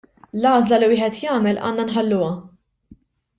L-għażla 0.37 0.79
li 0.83 0.87
wieħed 0.93 1.19
jagħmel 1.25 1.61
għandna 1.67 1.87
nħalluha. 1.91 2.31